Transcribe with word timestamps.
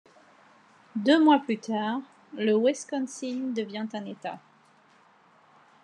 Deux 0.95 1.23
mois 1.23 1.37
plus 1.37 1.59
tard, 1.59 2.01
le 2.33 2.55
Wisconsin 2.57 3.53
devient 3.55 3.85
un 3.93 4.05
État. 4.05 4.39